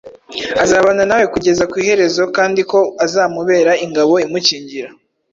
[0.63, 4.89] azabana nawe kugeza ku iherezo kandi ko azamubera ingabo imukingira,